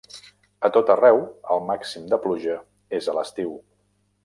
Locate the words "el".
1.57-1.61